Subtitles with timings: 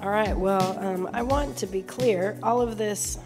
[0.00, 2.38] All right, well, um, I want to be clear.
[2.40, 3.18] All of this,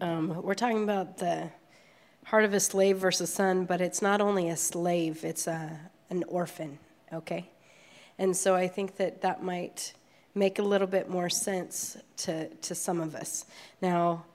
[0.00, 1.50] um, we're talking about the
[2.26, 6.22] heart of a slave versus son, but it's not only a slave, it's a, an
[6.28, 6.78] orphan,
[7.12, 7.50] okay?
[8.18, 9.94] And so I think that that might
[10.36, 13.46] make a little bit more sense to, to some of us.
[13.82, 14.26] Now,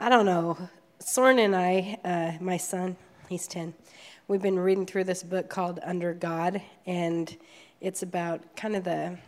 [0.00, 0.56] I don't know,
[0.98, 2.96] Soren and I, uh, my son,
[3.28, 3.74] he's 10,
[4.28, 7.36] we've been reading through this book called Under God, and
[7.82, 9.18] it's about kind of the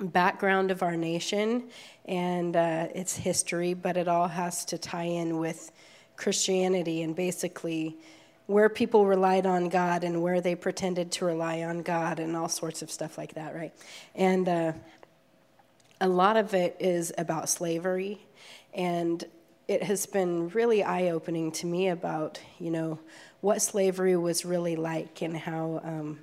[0.00, 1.64] background of our nation
[2.06, 5.70] and uh, its history, but it all has to tie in with
[6.16, 7.96] Christianity and basically
[8.46, 12.48] where people relied on God and where they pretended to rely on God and all
[12.48, 13.72] sorts of stuff like that, right?
[14.16, 14.72] And uh,
[16.00, 18.18] a lot of it is about slavery,
[18.74, 19.22] and
[19.68, 22.98] it has been really eye opening to me about, you know,
[23.40, 25.80] what slavery was really like and how.
[25.84, 26.18] Um,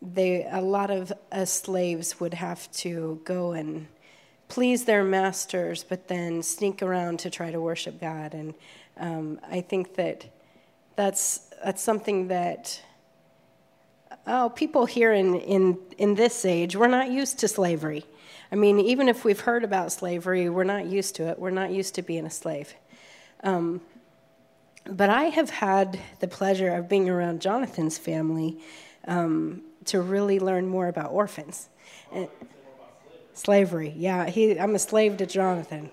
[0.00, 3.88] they a lot of us slaves would have to go and
[4.48, 8.34] please their masters, but then sneak around to try to worship God.
[8.34, 8.54] And
[8.96, 10.26] um, I think that
[10.96, 12.80] that's that's something that
[14.26, 18.04] oh people here in, in in this age we're not used to slavery.
[18.50, 21.38] I mean, even if we've heard about slavery, we're not used to it.
[21.38, 22.72] We're not used to being a slave.
[23.42, 23.82] Um,
[24.88, 28.58] but I have had the pleasure of being around Jonathan's family
[29.06, 31.68] um, to really learn more about orphans.
[32.12, 32.28] And
[33.34, 34.28] slavery, yeah.
[34.28, 35.90] He, I'm a slave to Jonathan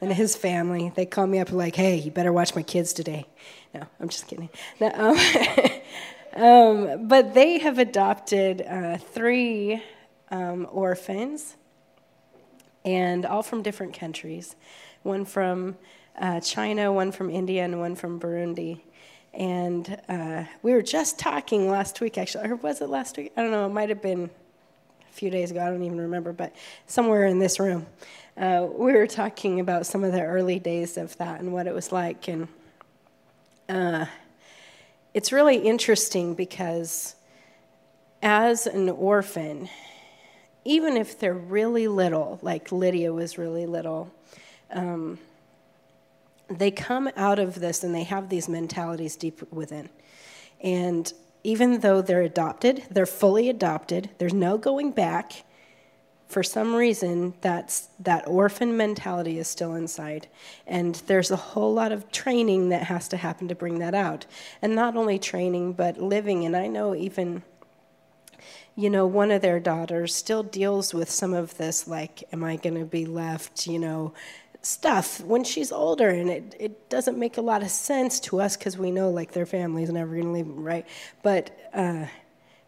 [0.00, 0.92] and his family.
[0.94, 3.26] They call me up like, hey, you better watch my kids today.
[3.74, 4.48] No, I'm just kidding.
[4.80, 9.82] No, um, um, but they have adopted uh, three
[10.30, 11.56] um, orphans,
[12.84, 14.56] and all from different countries.
[15.02, 15.76] One from
[16.18, 18.80] uh, China, one from India, and one from Burundi.
[19.36, 23.32] And uh, we were just talking last week, actually, or was it last week?
[23.36, 23.66] I don't know.
[23.66, 24.30] It might have been
[25.10, 25.60] a few days ago.
[25.60, 27.86] I don't even remember, but somewhere in this room,
[28.38, 31.74] uh, we were talking about some of the early days of that and what it
[31.74, 32.28] was like.
[32.28, 32.48] And
[33.68, 34.06] uh,
[35.12, 37.14] it's really interesting because
[38.22, 39.68] as an orphan,
[40.64, 44.10] even if they're really little, like Lydia was really little,
[44.70, 45.18] um,
[46.48, 49.88] they come out of this and they have these mentalities deep within.
[50.60, 51.12] And
[51.44, 55.44] even though they're adopted, they're fully adopted, there's no going back.
[56.28, 60.26] For some reason, that's, that orphan mentality is still inside.
[60.66, 64.26] And there's a whole lot of training that has to happen to bring that out.
[64.60, 66.44] And not only training, but living.
[66.44, 67.44] And I know even
[68.78, 72.56] you know, one of their daughters still deals with some of this, like, am I
[72.56, 74.12] going to be left, you know,
[74.62, 75.20] stuff.
[75.20, 78.78] When she's older and it, it doesn't make a lot of sense to us because
[78.78, 80.86] we know like their family's never going to leave them right?
[81.22, 82.06] But uh,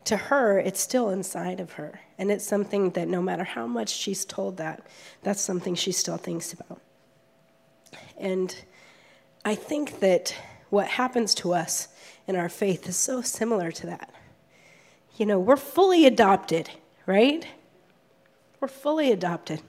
[0.04, 3.90] to her it's still inside of her and it's something that no matter how much
[3.90, 4.86] she's told that
[5.22, 6.80] that's something she still thinks about.
[8.16, 8.54] And
[9.44, 10.34] i think that
[10.70, 11.88] what happens to us
[12.26, 14.10] in our faith is so similar to that.
[15.16, 16.70] You know we're fully adopted
[17.08, 17.46] right?
[18.60, 19.62] We're fully adopted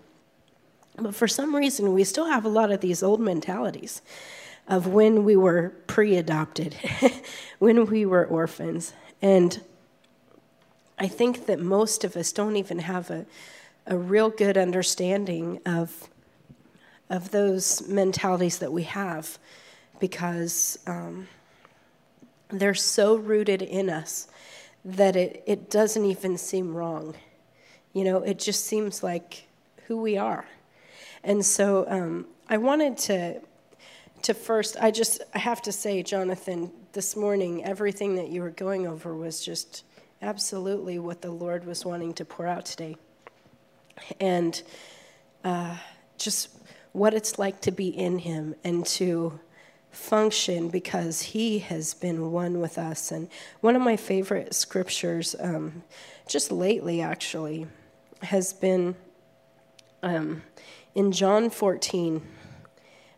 [1.00, 4.02] but for some reason, we still have a lot of these old mentalities
[4.68, 6.76] of when we were pre adopted,
[7.60, 8.94] when we were orphans.
[9.22, 9.62] And
[10.98, 13.26] I think that most of us don't even have a,
[13.88, 16.10] a real good understanding of,
[17.10, 19.40] of those mentalities that we have
[20.00, 21.28] because um,
[22.50, 24.28] they're so rooted in us
[24.86, 27.16] that it, it doesn't even seem wrong.
[27.94, 29.48] You know, it just seems like
[29.88, 30.46] who we are.
[31.24, 33.42] And so um, I wanted to
[34.24, 38.50] to first I just I have to say Jonathan this morning everything that you were
[38.50, 39.84] going over was just
[40.22, 42.98] absolutely what the Lord was wanting to pour out today.
[44.20, 44.62] And
[45.44, 45.78] uh,
[46.18, 46.50] just
[46.92, 49.40] what it's like to be in him and to
[49.92, 53.12] function because he has been one with us.
[53.12, 53.30] And
[53.62, 55.84] one of my favorite scriptures, um,
[56.28, 57.68] just lately actually,
[58.22, 58.96] has been
[60.04, 60.42] um,
[61.00, 62.22] in John 14.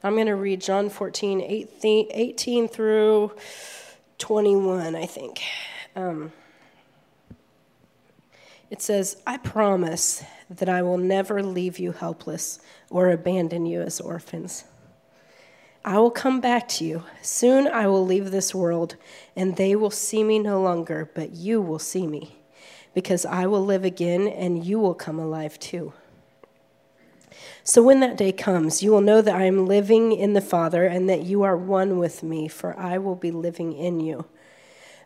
[0.04, 1.42] I'm going to read John 14,
[1.82, 3.32] 18 through
[4.20, 5.42] 21, I think.
[5.96, 6.32] Um,
[8.70, 12.60] it says, I promise that I will never leave you helpless
[12.92, 14.66] or abandon you as orphans.
[15.84, 17.04] I will come back to you.
[17.24, 18.96] Soon I will leave this world,
[19.36, 22.38] and they will see me no longer, but you will see me,
[22.94, 25.94] because I will live again, and you will come alive too.
[27.64, 30.86] So when that day comes, you will know that I am living in the Father
[30.86, 34.26] and that you are one with me, for I will be living in you.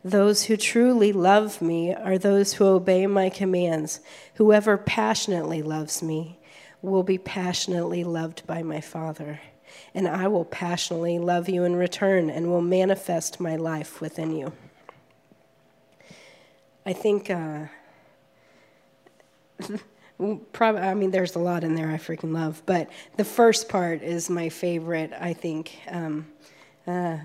[0.04, 4.00] Those who truly love me are those who obey my commands.
[4.36, 6.38] Whoever passionately loves me
[6.82, 9.42] will be passionately loved by my Father.
[9.94, 14.54] And I will passionately love you in return and will manifest my life within you.
[16.86, 17.66] I think, uh,
[20.54, 24.02] probably, I mean, there's a lot in there I freaking love, but the first part
[24.02, 25.78] is my favorite, I think.
[25.90, 26.28] Um,
[26.88, 27.18] uh,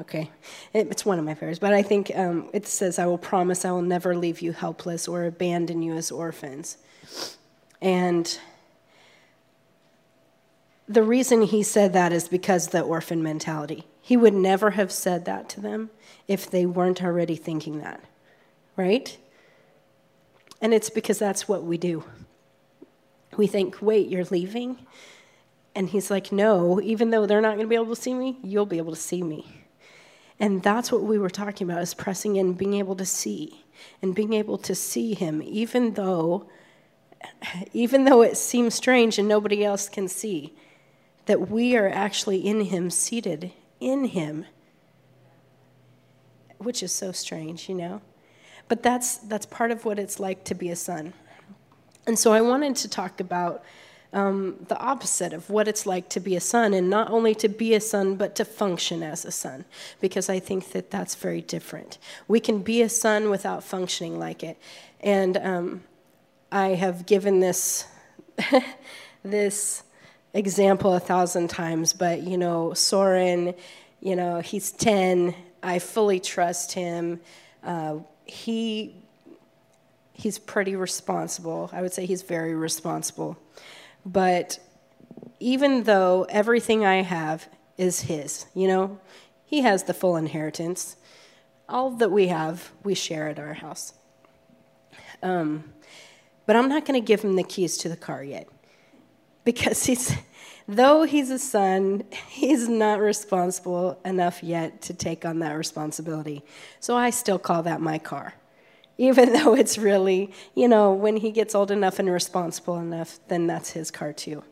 [0.00, 0.30] okay,
[0.72, 3.64] it, it's one of my favorites, but I think um, it says, I will promise
[3.64, 6.78] I will never leave you helpless or abandon you as orphans.
[7.80, 8.38] And
[10.88, 13.84] the reason he said that is because the orphan mentality.
[14.02, 15.90] He would never have said that to them
[16.26, 18.00] if they weren't already thinking that
[18.80, 19.18] right?
[20.60, 22.04] And it's because that's what we do.
[23.36, 24.78] We think, wait, you're leaving?
[25.74, 28.38] And he's like, no, even though they're not going to be able to see me,
[28.42, 29.46] you'll be able to see me.
[30.38, 33.64] And that's what we were talking about is pressing in, being able to see
[34.02, 36.48] and being able to see him, even though,
[37.72, 40.54] even though it seems strange and nobody else can see,
[41.26, 44.46] that we are actually in him, seated in him,
[46.58, 48.00] which is so strange, you know?
[48.70, 51.12] But that's, that's part of what it's like to be a son.
[52.06, 53.64] And so I wanted to talk about
[54.12, 57.48] um, the opposite of what it's like to be a son, and not only to
[57.48, 59.64] be a son, but to function as a son,
[60.00, 61.98] because I think that that's very different.
[62.28, 64.56] We can be a son without functioning like it.
[65.00, 65.82] And um,
[66.52, 67.86] I have given this,
[69.24, 69.82] this
[70.32, 73.52] example a thousand times, but you know, Soren,
[74.00, 75.34] you know, he's 10.
[75.60, 77.18] I fully trust him.
[77.64, 77.98] Uh,
[78.30, 78.94] he
[80.12, 81.70] he's pretty responsible.
[81.72, 83.38] I would say he's very responsible.
[84.04, 84.58] But
[85.38, 87.48] even though everything I have
[87.78, 89.00] is his, you know,
[89.44, 90.96] he has the full inheritance.
[91.68, 93.94] All that we have, we share at our house.
[95.22, 95.72] Um,
[96.46, 98.48] but I'm not going to give him the keys to the car yet
[99.44, 100.14] because he's
[100.76, 106.42] though he's a son, he's not responsible enough yet to take on that responsibility.
[106.78, 108.34] So I still call that my car.
[108.98, 113.46] Even though it's really, you know, when he gets old enough and responsible enough, then
[113.46, 114.44] that's his car too.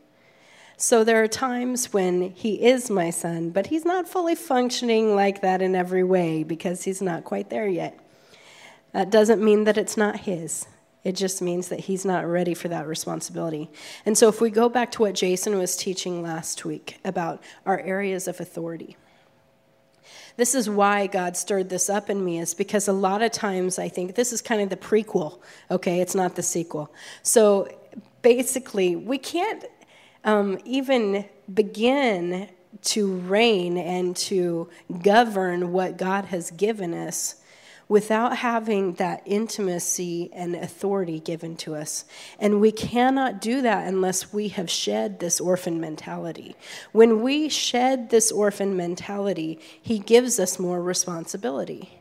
[0.81, 5.43] So there are times when he is my son, but he's not fully functioning like
[5.43, 7.99] that in every way because he's not quite there yet.
[8.93, 10.67] That doesn't mean that it's not his.
[11.05, 13.71] It just means that he's not ready for that responsibility.
[14.05, 17.79] And so, if we go back to what Jason was teaching last week about our
[17.81, 18.97] areas of authority,
[20.37, 23.79] this is why God stirred this up in me, is because a lot of times
[23.79, 25.41] I think this is kind of the prequel,
[25.71, 26.01] okay?
[26.01, 26.93] It's not the sequel.
[27.23, 27.69] So,
[28.23, 29.65] basically, we can't
[30.25, 32.49] um, even begin
[32.83, 34.69] to reign and to
[35.03, 37.37] govern what God has given us
[37.89, 42.05] without having that intimacy and authority given to us.
[42.39, 46.55] And we cannot do that unless we have shed this orphan mentality.
[46.93, 51.98] When we shed this orphan mentality, He gives us more responsibility.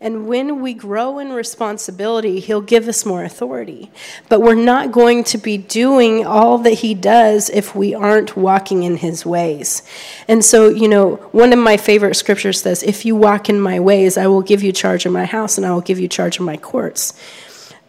[0.00, 3.90] And when we grow in responsibility, He'll give us more authority.
[4.28, 8.84] But we're not going to be doing all that He does if we aren't walking
[8.84, 9.82] in His ways.
[10.28, 13.80] And so, you know, one of my favorite scriptures says, If you walk in my
[13.80, 16.38] ways, I will give you charge of my house and I will give you charge
[16.38, 17.12] of my courts.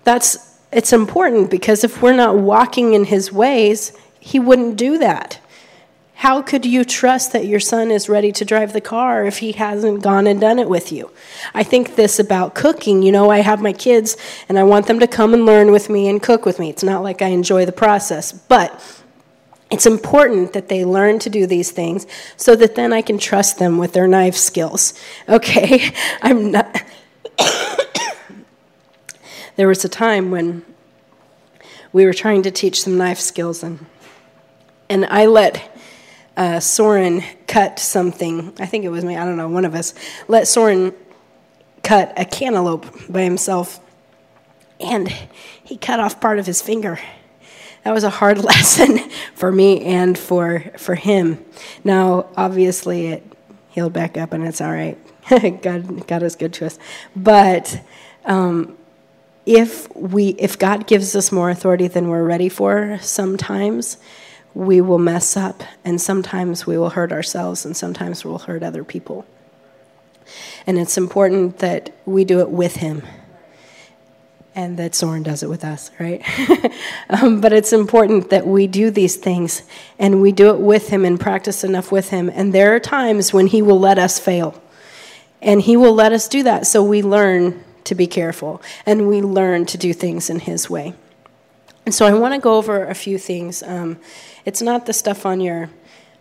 [0.04, 5.39] That's it's important because if we're not walking in his ways, he wouldn't do that.
[6.20, 9.54] How could you trust that your son is ready to drive the car if he
[9.54, 11.12] hasn't gone and done it with you?
[11.54, 13.02] I think this about cooking.
[13.02, 14.18] You know, I have my kids
[14.50, 16.70] and I want them to come and learn with me and cook with me.
[16.70, 19.02] It's not like I enjoy the process, but
[19.72, 23.58] it's important that they learn to do these things so that then I can trust
[23.58, 24.94] them with their knife skills.
[25.30, 25.90] Okay?
[26.22, 26.84] I'm not.
[29.56, 30.66] there was a time when
[31.94, 33.86] we were trying to teach some knife skills and
[34.90, 35.69] and I let
[36.39, 38.53] uh, Soren cut something.
[38.60, 39.93] I think it was me, I don't know, one of us.
[40.29, 40.93] Let Soren
[41.84, 43.81] cut a cantaloupe by himself,
[44.79, 45.10] and
[45.62, 46.98] he cut off part of his finger.
[47.84, 49.00] That was a hard lesson
[49.36, 51.43] for me and for, for him.
[51.84, 53.24] Now, obviously, it
[53.69, 54.98] healed back up and it's all right.
[55.62, 56.79] God, God is good to us.
[57.15, 57.81] But
[58.25, 58.77] um,
[59.46, 63.98] if we if God gives us more authority than we're ready for sometimes,
[64.53, 68.84] we will mess up, and sometimes we will hurt ourselves, and sometimes we'll hurt other
[68.84, 69.25] people.
[70.65, 73.03] And it's important that we do it with Him,
[74.56, 76.24] and that Soren does it with us, right?
[77.10, 79.63] um, but it's important that we do these things,
[79.98, 82.29] and we do it with Him and practice enough with Him.
[82.34, 84.62] And there are times when He will let us fail.
[85.41, 89.22] And He will let us do that so we learn to be careful and we
[89.22, 90.94] learn to do things in His way.
[91.89, 93.63] And so I want to go over a few things.
[93.63, 93.98] Um,
[94.46, 95.72] it's not the stuff on your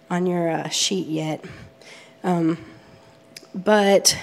[0.08, 1.44] on your uh, sheet yet,
[2.25, 2.56] um,
[3.54, 4.16] but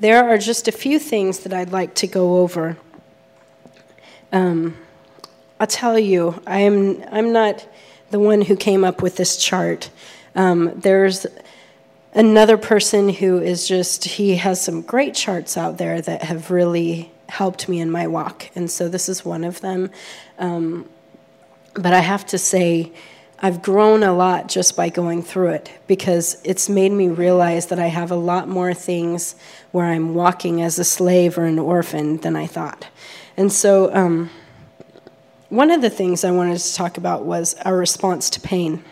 [0.00, 2.78] there are just a few things that I'd like to go over.
[4.32, 4.78] Um,
[5.60, 7.68] I'll tell you, I'm I'm not
[8.10, 9.90] the one who came up with this chart.
[10.34, 11.26] Um, there's
[12.14, 17.12] another person who is just he has some great charts out there that have really
[17.28, 19.90] helped me in my walk, and so this is one of them.
[20.38, 20.88] Um,
[21.74, 22.92] but I have to say,
[23.38, 27.78] I've grown a lot just by going through it because it's made me realize that
[27.78, 29.36] I have a lot more things
[29.72, 32.86] where I'm walking as a slave or an orphan than I thought.
[33.36, 34.30] And so, um,
[35.48, 38.82] one of the things I wanted to talk about was our response to pain.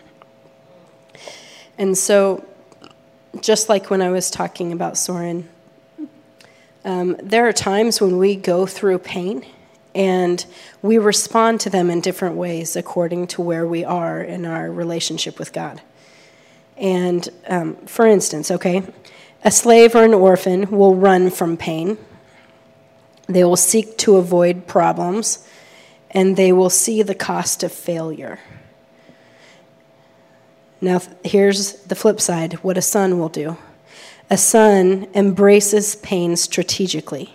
[1.77, 2.45] And so,
[3.41, 5.49] just like when I was talking about Soren,
[6.85, 9.43] um, there are times when we go through pain
[9.95, 10.45] and
[10.83, 15.39] we respond to them in different ways according to where we are in our relationship
[15.39, 15.81] with God.
[16.77, 18.83] And um, for instance, okay,
[19.43, 21.97] a slave or an orphan will run from pain,
[23.27, 25.47] they will seek to avoid problems,
[26.11, 28.39] and they will see the cost of failure.
[30.81, 33.57] Now, here's the flip side what a son will do
[34.29, 37.33] a son embraces pain strategically.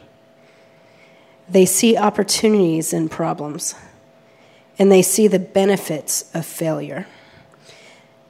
[1.48, 3.74] They see opportunities in problems,
[4.78, 7.06] and they see the benefits of failure.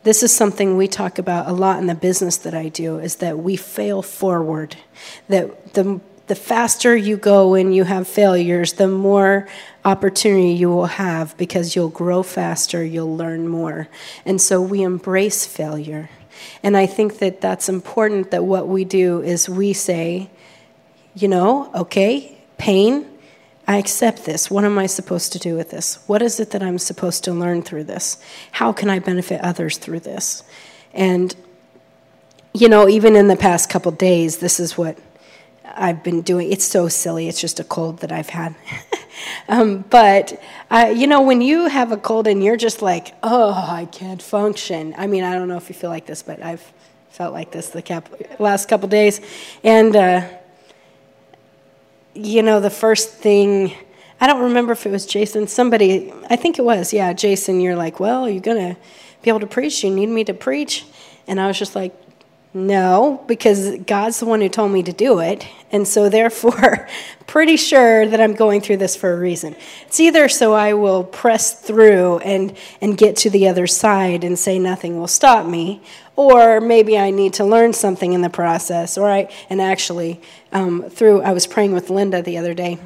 [0.02, 3.16] This is something we talk about a lot in the business that I do is
[3.16, 4.76] that we fail forward.
[5.28, 6.00] That the
[6.30, 9.48] the faster you go when you have failures, the more
[9.84, 13.88] opportunity you will have because you'll grow faster, you'll learn more.
[14.24, 16.08] And so we embrace failure.
[16.62, 20.30] And I think that that's important that what we do is we say,
[21.14, 23.06] you know, okay, pain,
[23.66, 24.50] I accept this.
[24.50, 25.98] What am I supposed to do with this?
[26.06, 28.22] What is it that I'm supposed to learn through this?
[28.52, 30.42] How can I benefit others through this?
[30.92, 31.34] And,
[32.52, 34.98] you know, even in the past couple days, this is what
[35.74, 36.52] I've been doing.
[36.52, 37.28] It's so silly.
[37.28, 38.54] It's just a cold that I've had.
[39.48, 43.52] um, but, uh, you know, when you have a cold and you're just like, oh,
[43.52, 44.94] I can't function.
[44.96, 46.72] I mean, I don't know if you feel like this, but I've
[47.10, 49.20] felt like this the cap- last couple days.
[49.62, 50.28] And, uh,
[52.14, 53.74] you know, the first thing,
[54.20, 57.76] I don't remember if it was Jason, somebody, I think it was, yeah, Jason, you're
[57.76, 58.76] like, well, you're to
[59.22, 59.84] be able to preach.
[59.84, 60.84] You need me to preach.
[61.26, 61.94] And I was just like,
[62.52, 65.46] no, because God's the one who told me to do it.
[65.70, 66.88] And so, therefore,
[67.28, 69.54] pretty sure that I'm going through this for a reason.
[69.86, 74.36] It's either so I will press through and, and get to the other side and
[74.36, 75.80] say nothing will stop me,
[76.16, 78.98] or maybe I need to learn something in the process.
[78.98, 80.20] Or I, and actually,
[80.52, 82.80] um, through, I was praying with Linda the other day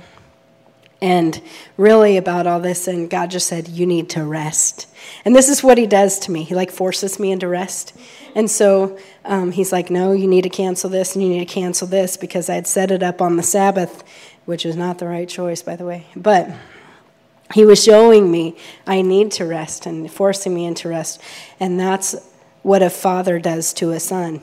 [1.01, 1.43] and
[1.77, 4.87] really about all this and god just said you need to rest
[5.25, 7.93] and this is what he does to me he like forces me into rest
[8.35, 11.53] and so um, he's like, no, you need to cancel this and you need to
[11.55, 14.03] cancel this because I had set it up on the Sabbath,
[14.45, 16.07] which is not the right choice, by the way.
[16.17, 16.51] But
[17.53, 21.21] he was showing me I need to rest and forcing me into rest.
[21.61, 22.17] And that's
[22.63, 24.41] what a father does to a son.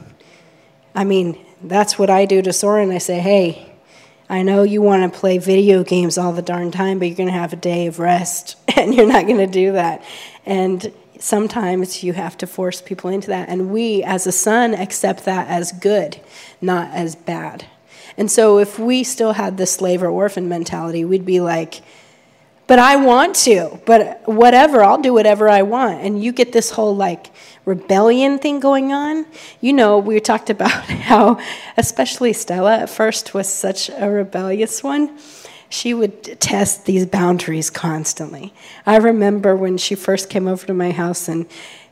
[0.95, 2.91] I mean, that's what I do to Soren.
[2.91, 3.73] I say, hey,
[4.29, 7.27] I know you want to play video games all the darn time, but you're going
[7.27, 10.03] to have a day of rest, and you're not going to do that.
[10.45, 13.49] And sometimes you have to force people into that.
[13.49, 16.19] And we, as a son, accept that as good,
[16.61, 17.65] not as bad.
[18.17, 21.81] And so if we still had the slave or orphan mentality, we'd be like,
[22.67, 26.01] but I want to, but whatever, I'll do whatever I want.
[26.01, 27.31] And you get this whole like
[27.65, 29.25] rebellion thing going on.
[29.59, 31.39] You know, we talked about how,
[31.77, 35.17] especially Stella at first was such a rebellious one
[35.71, 38.53] she would test these boundaries constantly.
[38.85, 41.45] I remember when she first came over to my house and,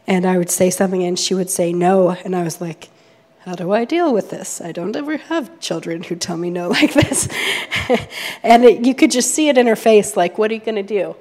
[0.06, 2.10] and I would say something and she would say no.
[2.12, 2.90] And I was like,
[3.40, 4.60] how do I deal with this?
[4.60, 7.30] I don't ever have children who tell me no like this.
[8.44, 10.76] and it, you could just see it in her face like, what are you going
[10.76, 11.16] to do?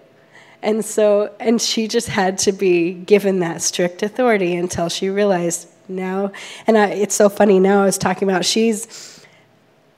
[0.60, 5.68] And so, and she just had to be given that strict authority until she realized
[5.88, 6.32] now,
[6.66, 9.17] and I, it's so funny now I was talking about she's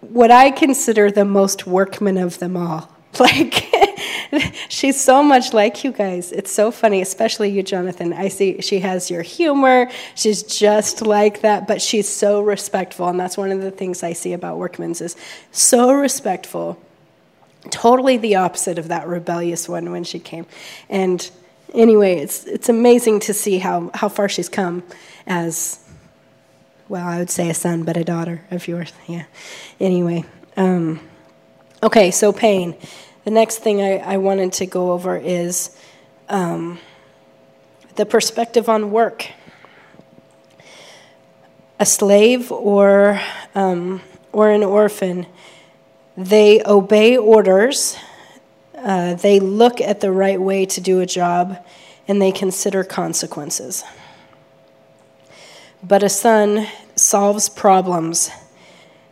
[0.01, 2.91] what I consider the most workman of them all.
[3.19, 3.67] Like,
[4.69, 6.31] she's so much like you guys.
[6.31, 8.13] It's so funny, especially you, Jonathan.
[8.13, 9.91] I see she has your humor.
[10.15, 13.09] She's just like that, but she's so respectful.
[13.09, 15.17] And that's one of the things I see about workmans is
[15.51, 16.81] so respectful.
[17.71, 20.47] Totally the opposite of that rebellious one when she came.
[20.89, 21.29] And
[21.75, 24.85] anyway, it's, it's amazing to see how, how far she's come
[25.27, 25.81] as
[26.91, 28.93] well, I would say a son, but a daughter of yours.
[29.07, 29.25] Yeah.
[29.79, 30.25] Anyway.
[30.57, 30.99] Um,
[31.83, 32.75] okay, so pain.
[33.25, 35.77] The next thing I, I wanted to go over is
[36.29, 36.81] um,
[37.95, 39.29] the perspective on work.
[41.79, 43.21] A slave or,
[43.55, 44.01] um,
[44.33, 45.27] or an orphan,
[46.17, 47.97] they obey orders,
[48.77, 51.65] uh, they look at the right way to do a job,
[52.09, 53.85] and they consider consequences.
[55.83, 58.31] But a son solves problems.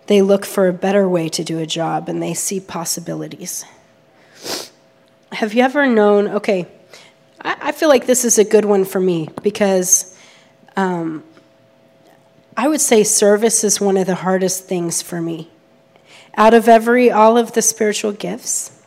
[0.07, 3.65] They look for a better way to do a job and they see possibilities.
[5.33, 6.29] Have you ever known?
[6.29, 6.67] Okay,
[7.41, 10.17] I, I feel like this is a good one for me because
[10.77, 11.23] um,
[12.57, 15.51] I would say service is one of the hardest things for me.
[16.37, 18.83] Out of every, all of the spiritual gifts,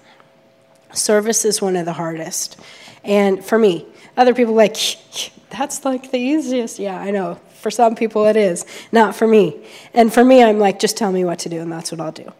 [0.93, 2.59] service is one of the hardest.
[3.03, 3.85] And for me,
[4.17, 4.75] other people like,
[5.49, 6.79] that's like the easiest.
[6.79, 7.39] Yeah, I know.
[7.61, 8.65] For some people, it is.
[8.91, 9.63] Not for me.
[9.93, 12.11] And for me, I'm like, just tell me what to do, and that's what I'll
[12.11, 12.33] do.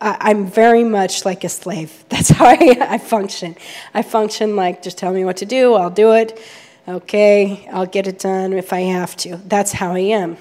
[0.00, 2.04] I, am very much like a slave.
[2.08, 3.56] That's how I, I function.
[3.94, 6.38] I function like, just tell me what to do, I'll do it.
[6.86, 9.36] Okay, I'll get it done if I have to.
[9.46, 10.36] That's how I am.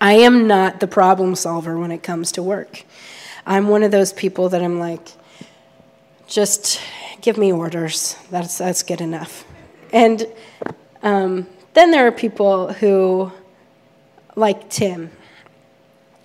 [0.00, 2.84] I am not the problem solver when it comes to work.
[3.46, 5.06] I'm one of those people that I'm like,
[6.26, 6.80] just
[7.20, 8.16] give me orders.
[8.30, 9.44] That's, that's good enough.
[9.92, 10.26] And
[11.02, 11.46] um,
[11.78, 13.32] then there are people who,
[14.34, 15.10] like Tim,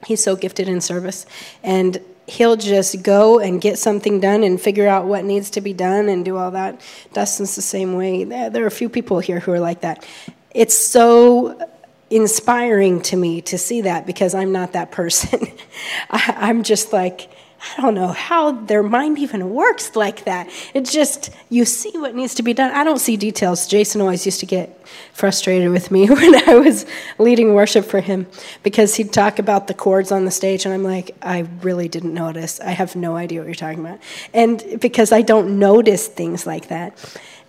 [0.05, 1.25] he's so gifted in service,
[1.63, 5.73] and he'll just go and get something done and figure out what needs to be
[5.73, 6.81] done and do all that.
[7.13, 8.23] Dustin's the same way.
[8.23, 10.07] There are a few people here who are like that.
[10.51, 11.69] It's so
[12.09, 15.39] inspiring to me to see that because I'm not that person.
[16.09, 17.29] I, am just like,
[17.77, 20.49] I don't know how their mind even works like that.
[20.73, 22.71] It's just, you see what needs to be done.
[22.71, 23.67] I don't see details.
[23.67, 26.85] Jason always used to get frustrated with me when I was
[27.17, 28.27] leading worship for him
[28.63, 32.13] because he'd talk about the chords on the stage, and I'm like, I really didn't
[32.13, 32.59] notice.
[32.59, 33.99] I have no idea what you're talking about.
[34.33, 36.97] And because I don't notice things like that.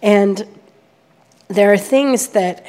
[0.00, 0.46] And
[1.48, 2.64] there are things that,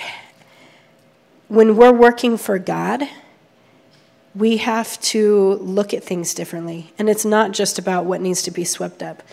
[1.48, 3.08] when we're working for God,
[4.36, 6.94] we have to look at things differently.
[7.00, 9.24] And it's not just about what needs to be swept up.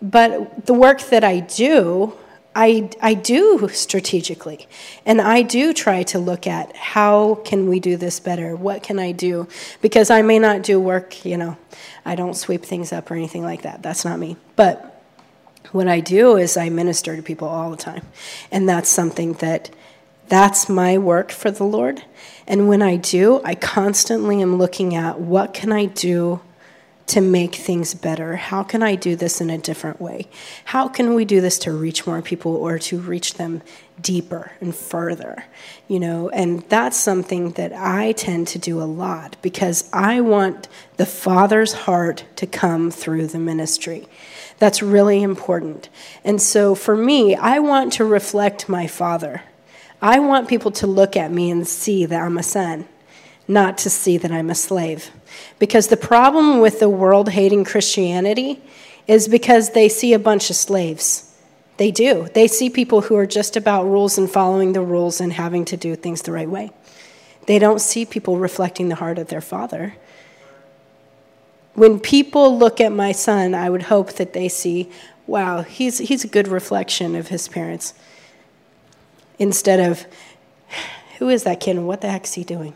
[0.00, 2.14] But the work that I do,
[2.56, 4.66] I, I do strategically.
[5.04, 8.56] And I do try to look at how can we do this better?
[8.56, 9.48] What can I do?
[9.82, 11.56] Because I may not do work, you know,
[12.04, 13.82] I don't sweep things up or anything like that.
[13.82, 14.36] That's not me.
[14.56, 14.88] But
[15.72, 18.04] what I do is I minister to people all the time.
[18.50, 19.70] And that's something that
[20.28, 22.02] that's my work for the Lord.
[22.52, 26.42] And when I do, I constantly am looking at what can I do
[27.06, 28.36] to make things better?
[28.36, 30.28] How can I do this in a different way?
[30.66, 33.62] How can we do this to reach more people or to reach them
[33.98, 35.46] deeper and further?
[35.88, 40.68] You know, and that's something that I tend to do a lot because I want
[40.98, 44.06] the Father's heart to come through the ministry.
[44.58, 45.88] That's really important.
[46.22, 49.40] And so for me, I want to reflect my Father.
[50.02, 52.88] I want people to look at me and see that I'm a son,
[53.46, 55.12] not to see that I'm a slave.
[55.60, 58.60] Because the problem with the world hating Christianity
[59.06, 61.32] is because they see a bunch of slaves.
[61.76, 62.28] They do.
[62.34, 65.76] They see people who are just about rules and following the rules and having to
[65.76, 66.72] do things the right way.
[67.46, 69.94] They don't see people reflecting the heart of their father.
[71.74, 74.90] When people look at my son, I would hope that they see,
[75.28, 77.94] wow, he's, he's a good reflection of his parents
[79.38, 80.06] instead of,
[81.18, 82.74] who is that kid and what the heck is he doing?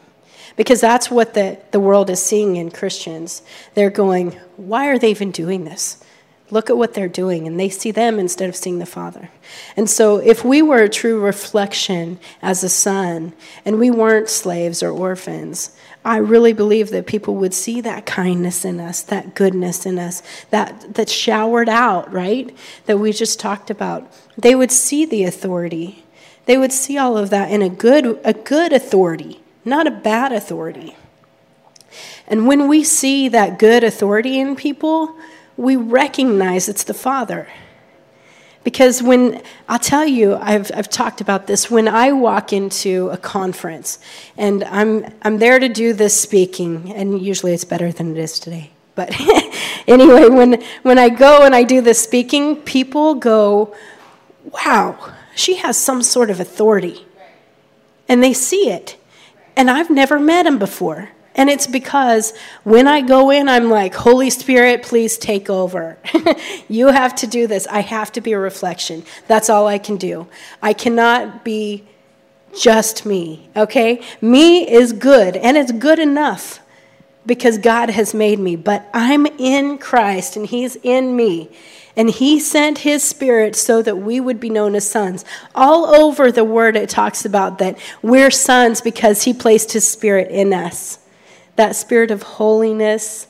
[0.56, 3.42] Because that's what the, the world is seeing in Christians.
[3.74, 6.02] They're going, why are they even doing this?
[6.50, 7.46] Look at what they're doing.
[7.46, 9.30] And they see them instead of seeing the Father.
[9.76, 14.80] And so, if we were a true reflection as a son and we weren't slaves
[14.80, 19.86] or orphans, I really believe that people would see that kindness in us, that goodness
[19.86, 22.56] in us, that, that showered out, right?
[22.84, 24.08] That we just talked about.
[24.38, 26.04] They would see the authority
[26.46, 30.32] they would see all of that in a good, a good authority, not a bad
[30.32, 30.96] authority.
[32.26, 35.16] And when we see that good authority in people,
[35.56, 37.48] we recognize it's the Father.
[38.64, 43.16] Because when, I'll tell you, I've, I've talked about this, when I walk into a
[43.16, 44.00] conference
[44.36, 48.40] and I'm, I'm there to do this speaking, and usually it's better than it is
[48.40, 48.70] today.
[48.96, 49.14] But
[49.86, 53.72] anyway, when, when I go and I do this speaking, people go,
[54.64, 57.06] wow, she has some sort of authority.
[58.08, 58.96] And they see it.
[59.56, 61.10] And I've never met him before.
[61.34, 62.32] And it's because
[62.64, 65.98] when I go in, I'm like, Holy Spirit, please take over.
[66.68, 67.66] you have to do this.
[67.66, 69.04] I have to be a reflection.
[69.28, 70.26] That's all I can do.
[70.62, 71.84] I cannot be
[72.58, 74.02] just me, okay?
[74.22, 76.60] Me is good, and it's good enough
[77.26, 81.50] because God has made me, but I'm in Christ and He's in me.
[81.96, 85.24] And He sent His Spirit so that we would be known as sons.
[85.54, 90.30] All over the Word, it talks about that we're sons because He placed His Spirit
[90.30, 90.98] in us.
[91.56, 93.28] That Spirit of holiness,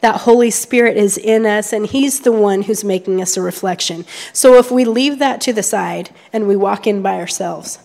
[0.00, 4.04] that Holy Spirit is in us, and He's the one who's making us a reflection.
[4.32, 7.78] So if we leave that to the side and we walk in by ourselves,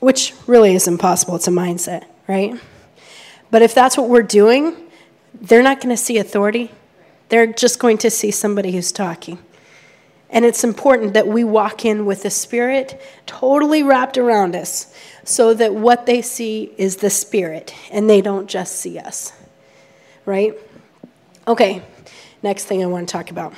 [0.00, 2.54] which really is impossible, it's a mindset, right?
[3.50, 4.76] But if that's what we're doing,
[5.34, 6.70] they're not going to see authority.
[7.28, 9.38] They're just going to see somebody who's talking.
[10.28, 14.92] And it's important that we walk in with the Spirit totally wrapped around us
[15.24, 19.32] so that what they see is the Spirit and they don't just see us.
[20.24, 20.54] Right?
[21.46, 21.82] Okay,
[22.42, 23.54] next thing I want to talk about.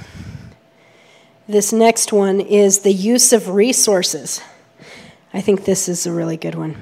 [1.49, 4.43] This next one is the use of resources.
[5.33, 6.77] I think this is a really good one.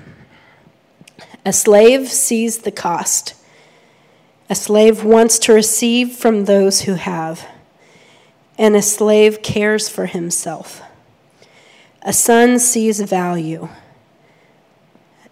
[1.44, 3.34] A slave sees the cost.
[4.48, 7.48] A slave wants to receive from those who have,
[8.56, 10.82] and a slave cares for himself.
[12.02, 13.68] A son sees value.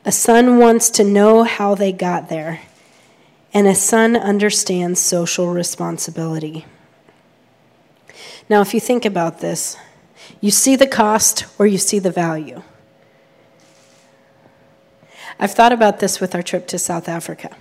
[0.04, 2.62] A son wants to know how they got there,
[3.52, 6.66] and a son understands social responsibility.
[8.48, 9.76] Now, if you think about this,
[10.40, 12.62] you see the cost or you see the value.
[15.38, 17.56] I've thought about this with our trip to South Africa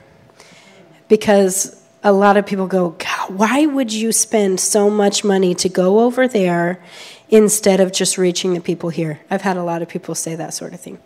[1.07, 5.69] because a lot of people go, God, why would you spend so much money to
[5.69, 6.83] go over there
[7.29, 9.21] instead of just reaching the people here?
[9.29, 10.99] I've had a lot of people say that sort of thing,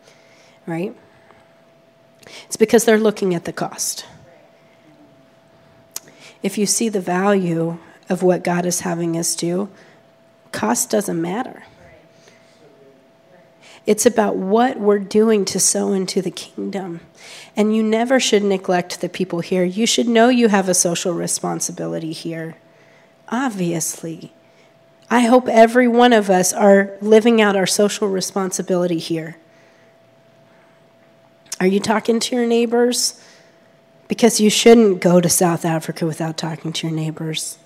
[0.65, 0.95] right?
[2.45, 4.05] It's because they're looking at the cost.
[6.41, 7.77] If you see the value
[8.09, 9.69] of what God is having us do,
[10.51, 11.63] cost doesn't matter.
[13.85, 16.99] It's about what we're doing to sow into the kingdom.
[17.55, 19.63] And you never should neglect the people here.
[19.63, 22.57] You should know you have a social responsibility here.
[23.29, 24.33] Obviously.
[25.09, 29.37] I hope every one of us are living out our social responsibility here.
[31.59, 33.21] Are you talking to your neighbors?
[34.07, 37.57] Because you shouldn't go to South Africa without talking to your neighbors.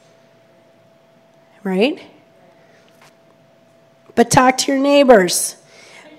[1.63, 2.01] Right?
[4.15, 5.55] But talk to your neighbors.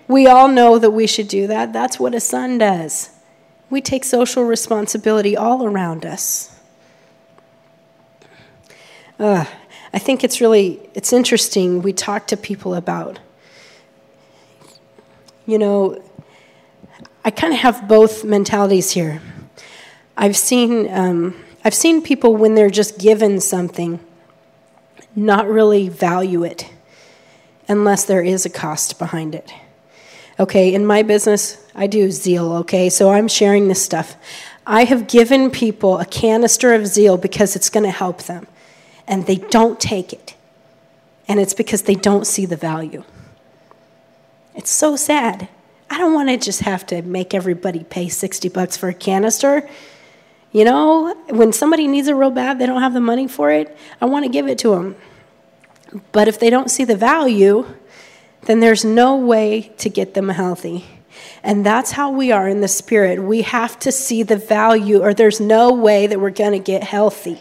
[0.09, 1.73] We all know that we should do that.
[1.73, 3.11] That's what a son does.
[3.73, 6.55] We take social responsibility all around us.
[9.19, 9.47] Uh,
[9.95, 11.81] I think it's really it's interesting.
[11.81, 13.19] We talk to people about,
[15.47, 16.05] you know,
[17.25, 19.23] I kind of have both mentalities here.
[20.19, 24.01] I've seen um, I've seen people when they're just given something,
[25.17, 26.69] not really value it,
[27.69, 29.51] unless there is a cost behind it.
[30.41, 32.89] Okay, in my business, I do zeal, okay?
[32.89, 34.17] So I'm sharing this stuff.
[34.67, 38.47] I have given people a canister of zeal because it's going to help them,
[39.07, 40.35] and they don't take it.
[41.29, 43.05] And it's because they don't see the value.
[44.55, 45.49] It's so sad.
[45.91, 49.69] I don't want to just have to make everybody pay 60 bucks for a canister.
[50.53, 53.77] You know, when somebody needs it real bad, they don't have the money for it,
[54.01, 54.97] I want to give it to them.
[56.13, 57.67] But if they don't see the value,
[58.47, 60.87] then there's no way to get them healthy.
[61.43, 63.23] And that's how we are in the spirit.
[63.23, 66.83] We have to see the value, or there's no way that we're going to get
[66.83, 67.39] healthy.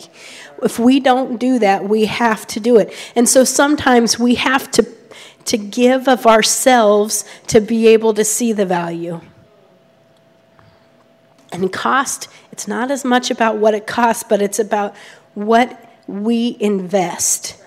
[0.61, 2.93] If we don't do that, we have to do it.
[3.15, 4.87] And so sometimes we have to,
[5.45, 9.21] to give of ourselves to be able to see the value.
[11.51, 14.95] And cost, it's not as much about what it costs, but it's about
[15.33, 17.60] what we invest.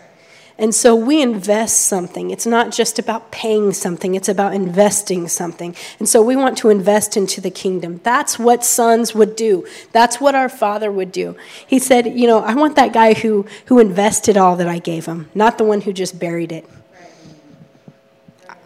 [0.57, 2.31] And so we invest something.
[2.31, 5.75] It's not just about paying something, it's about investing something.
[5.99, 8.01] And so we want to invest into the kingdom.
[8.05, 9.67] That's what sons would do.
[9.91, 11.37] That's what our father would do.
[11.67, 15.07] He said, You know, I want that guy who, who invested all that I gave
[15.07, 16.69] him, not the one who just buried it.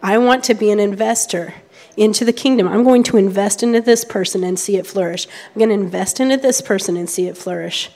[0.01, 1.55] I want to be an investor
[1.97, 2.67] into the kingdom.
[2.67, 5.27] I'm going to invest into this person and see it flourish.
[5.27, 7.89] I'm going to invest into this person and see it flourish.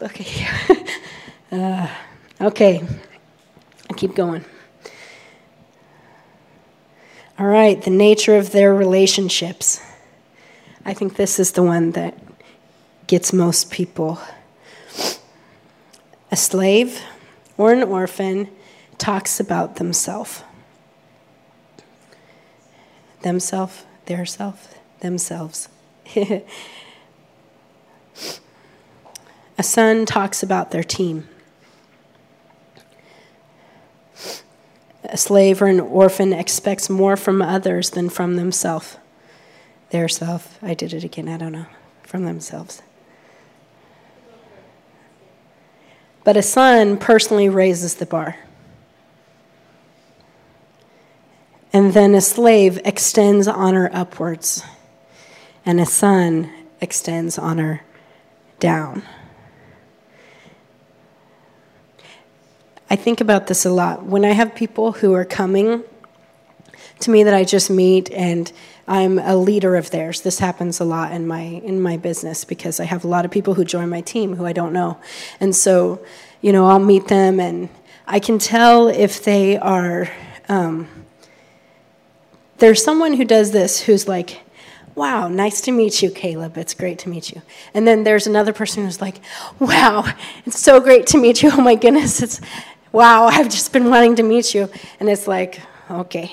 [0.00, 0.46] Okay.
[1.52, 1.88] uh,
[2.42, 2.82] Okay,
[3.88, 4.44] I keep going.
[7.38, 9.80] All right, the nature of their relationships.
[10.84, 12.18] I think this is the one that
[13.06, 14.18] gets most people.
[16.32, 17.00] A slave
[17.56, 18.48] or an orphan
[18.98, 20.42] talks about themselves.
[23.20, 25.68] Themself, their self, themselves.
[26.16, 26.42] A
[29.60, 31.28] son talks about their team.
[35.12, 38.96] A slave or an orphan expects more from others than from themselves.
[39.90, 40.58] Their self.
[40.62, 41.66] I did it again, I don't know.
[42.02, 42.80] From themselves.
[46.24, 48.38] But a son personally raises the bar.
[51.74, 54.64] And then a slave extends honor upwards,
[55.66, 57.82] and a son extends honor
[58.60, 59.02] down.
[62.92, 64.04] I think about this a lot.
[64.04, 65.82] When I have people who are coming
[67.00, 68.52] to me that I just meet and
[68.86, 70.20] I'm a leader of theirs.
[70.20, 73.30] This happens a lot in my in my business because I have a lot of
[73.30, 74.98] people who join my team who I don't know.
[75.40, 76.04] And so,
[76.42, 77.70] you know, I'll meet them and
[78.06, 80.10] I can tell if they are
[80.50, 80.86] um,
[82.58, 84.42] there's someone who does this who's like,
[84.94, 86.58] wow, nice to meet you, Caleb.
[86.58, 87.40] It's great to meet you.
[87.72, 89.20] And then there's another person who's like,
[89.58, 90.04] wow,
[90.44, 91.50] it's so great to meet you.
[91.52, 92.40] Oh my goodness, it's
[92.92, 94.68] wow, I've just been wanting to meet you.
[95.00, 96.32] And it's like, okay,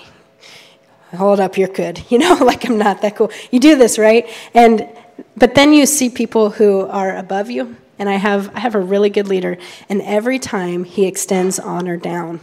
[1.16, 2.04] hold up, you're good.
[2.10, 3.32] You know, like I'm not that cool.
[3.52, 4.28] You do this, right?
[4.54, 4.88] And
[5.36, 7.76] but then you see people who are above you.
[7.98, 9.58] And I have I have a really good leader,
[9.90, 12.40] and every time he extends honor down.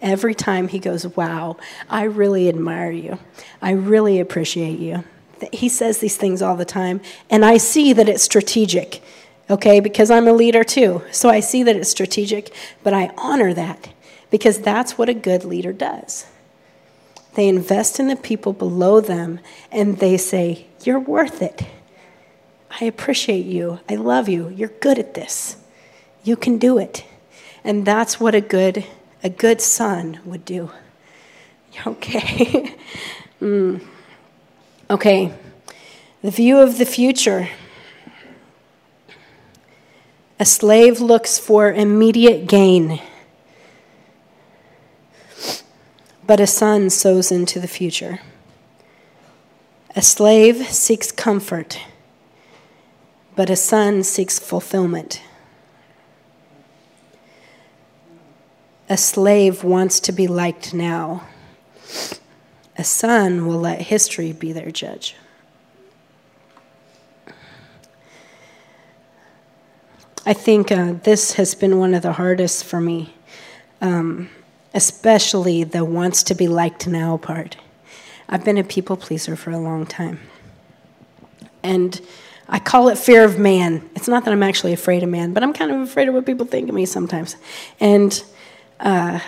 [0.00, 1.56] Every time he goes, Wow,
[1.88, 3.18] I really admire you.
[3.62, 5.02] I really appreciate you.
[5.50, 9.02] He says these things all the time, and I see that it's strategic
[9.48, 11.02] okay, because I'm a leader too.
[11.10, 12.52] So I see that it's strategic,
[12.82, 13.88] but I honor that
[14.30, 16.26] because that's what a good leader does.
[17.34, 19.40] They invest in the people below them
[19.72, 21.62] and they say, You're worth it.
[22.80, 23.80] I appreciate you.
[23.88, 24.48] I love you.
[24.48, 25.56] You're good at this.
[26.22, 27.04] You can do it.
[27.62, 28.84] And that's what a good
[29.22, 30.70] a good son would do.
[31.88, 32.72] Okay.
[33.42, 33.84] mm.
[34.88, 35.34] Okay.
[36.22, 37.48] The view of the future.
[40.44, 43.00] A slave looks for immediate gain,
[46.26, 48.20] but a son sows into the future.
[49.96, 51.80] A slave seeks comfort,
[53.34, 55.22] but a son seeks fulfillment.
[58.90, 61.26] A slave wants to be liked now.
[62.76, 65.16] A son will let history be their judge.
[70.26, 73.12] I think uh, this has been one of the hardest for me,
[73.82, 74.30] um,
[74.72, 77.58] especially the wants to be liked now part.
[78.26, 80.20] I've been a people pleaser for a long time.
[81.62, 82.00] And
[82.48, 83.88] I call it fear of man.
[83.94, 86.24] It's not that I'm actually afraid of man, but I'm kind of afraid of what
[86.24, 87.36] people think of me sometimes.
[87.78, 88.24] And
[88.80, 89.20] uh,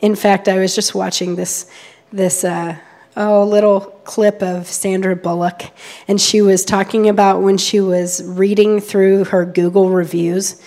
[0.00, 1.70] in fact, I was just watching this
[2.12, 2.76] this uh,
[3.18, 5.64] oh, little clip of Sandra Bullock,
[6.06, 10.62] and she was talking about when she was reading through her Google reviews,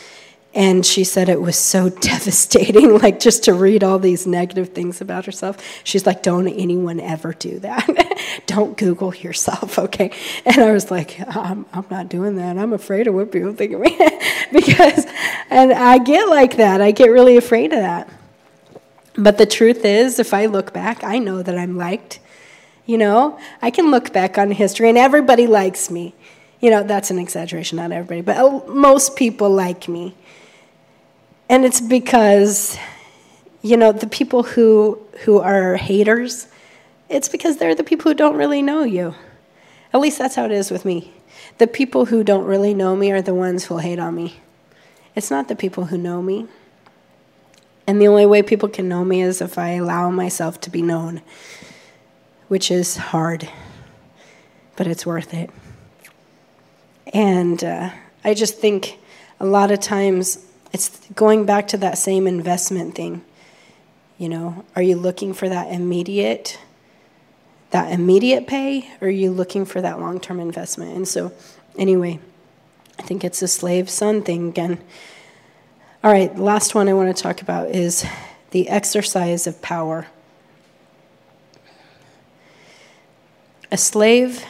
[0.53, 4.99] and she said it was so devastating, like just to read all these negative things
[4.99, 5.57] about herself.
[5.85, 7.87] She's like, don't anyone ever do that.
[8.47, 10.11] don't Google yourself, okay?
[10.45, 12.57] And I was like, I'm, I'm not doing that.
[12.57, 13.97] I'm afraid of what people think of me.
[14.51, 15.05] because,
[15.49, 16.81] and I get like that.
[16.81, 18.09] I get really afraid of that.
[19.15, 22.20] But the truth is, if I look back, I know that I'm liked.
[22.91, 26.13] You know, I can look back on history and everybody likes me.
[26.59, 30.13] You know, that's an exaggeration, not everybody, but uh, most people like me.
[31.47, 32.77] And it's because,
[33.61, 36.49] you know, the people who, who are haters,
[37.07, 39.15] it's because they're the people who don't really know you.
[39.93, 41.13] At least that's how it is with me.
[41.59, 44.41] The people who don't really know me are the ones who'll hate on me.
[45.15, 46.47] It's not the people who know me.
[47.87, 50.81] And the only way people can know me is if I allow myself to be
[50.81, 51.21] known
[52.51, 53.47] which is hard,
[54.75, 55.49] but it's worth it.
[57.13, 57.91] And uh,
[58.25, 58.99] I just think
[59.39, 63.23] a lot of times it's going back to that same investment thing.
[64.17, 66.59] You know, are you looking for that immediate
[67.69, 70.93] that immediate pay or are you looking for that long-term investment?
[70.93, 71.31] And so
[71.77, 72.19] anyway,
[72.99, 74.77] I think it's a slave son thing again.
[76.03, 78.05] All right, last one I want to talk about is
[78.49, 80.07] the exercise of power.
[83.71, 84.45] A slave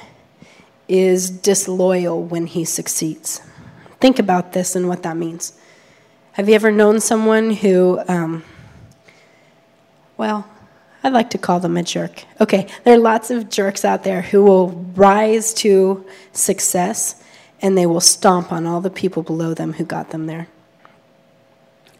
[0.88, 3.42] is disloyal when he succeeds.
[4.00, 5.54] Think about this and what that means.
[6.34, 8.44] Have you ever known someone who, um,
[10.18, 10.50] well,
[11.04, 12.24] I'd like to call them a jerk.
[12.40, 17.24] Okay, there are lots of jerks out there who will rise to success
[17.62, 20.48] and they will stomp on all the people below them who got them there.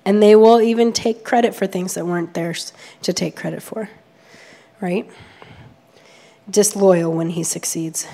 [0.06, 3.90] And they will even take credit for things that weren't theirs to take credit for,
[4.80, 5.10] right?
[6.50, 8.08] Disloyal when he succeeds.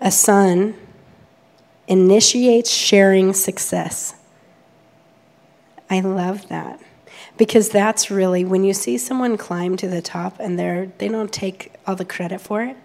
[0.00, 0.74] A son
[1.88, 4.14] initiates sharing success.
[5.88, 6.80] I love that
[7.36, 11.32] Because that's really when you see someone climb to the top and they're they don't
[11.32, 12.76] take all the credit for it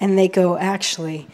[0.00, 1.28] and they go actually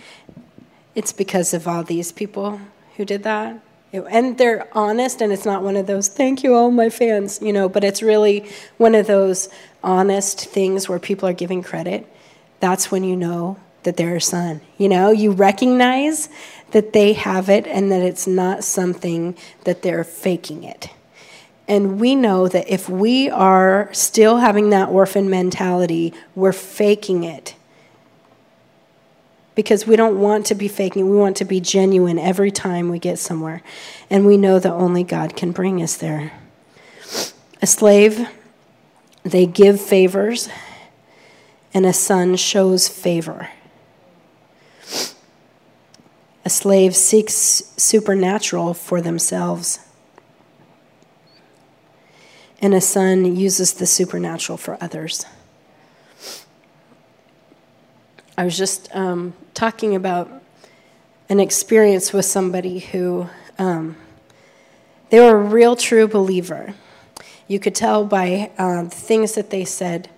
[0.94, 2.60] it's because of all these people
[2.96, 3.60] who did that.
[3.92, 7.52] And they're honest, and it's not one of those, thank you, all my fans, you
[7.52, 8.48] know, but it's really
[8.78, 9.50] one of those
[9.84, 12.10] honest things where people are giving credit.
[12.62, 14.60] That's when you know that they're a son.
[14.78, 16.28] You know, you recognize
[16.70, 20.88] that they have it and that it's not something that they're faking it.
[21.66, 27.56] And we know that if we are still having that orphan mentality, we're faking it
[29.56, 31.10] because we don't want to be faking.
[31.10, 33.60] We want to be genuine every time we get somewhere.
[34.08, 36.32] And we know that only God can bring us there.
[37.60, 38.28] A slave,
[39.24, 40.48] they give favors,
[41.74, 43.48] and a son shows favor.
[46.44, 49.78] A slave seeks supernatural for themselves,
[52.60, 55.24] and a son uses the supernatural for others.
[58.36, 60.30] I was just um, talking about
[61.28, 63.96] an experience with somebody who um,
[65.10, 66.74] they were a real true believer.
[67.46, 70.08] You could tell by uh, the things that they said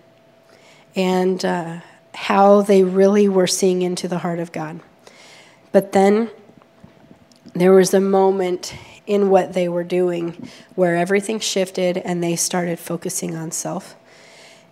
[0.95, 1.81] and uh,
[2.15, 4.81] how they really were seeing into the heart of God.
[5.73, 6.31] But then
[7.55, 8.75] there was a moment
[9.07, 13.97] in what they were doing where everything shifted and they started focusing on self.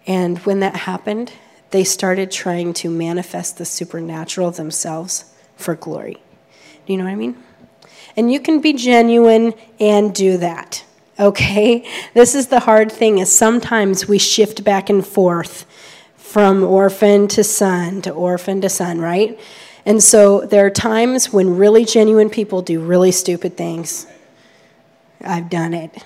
[0.07, 1.33] And when that happened,
[1.71, 6.23] they started trying to manifest the supernatural themselves for glory.
[6.87, 7.43] Do you know what I mean?
[8.17, 10.85] And you can be genuine and do that.
[11.19, 11.89] Okay?
[12.15, 15.67] This is the hard thing is sometimes we shift back and forth
[16.33, 19.39] from orphan to son to orphan to son, right?
[19.85, 24.07] And so there are times when really genuine people do really stupid things.
[25.21, 26.03] I've done it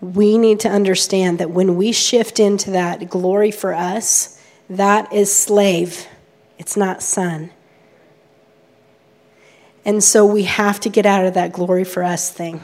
[0.00, 5.34] we need to understand that when we shift into that glory for us, that is
[5.34, 6.06] slave,
[6.58, 7.50] it's not son.
[9.84, 12.60] And so we have to get out of that glory for us thing.